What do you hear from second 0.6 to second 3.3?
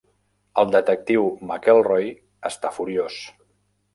El detectiu McElroy està furiós.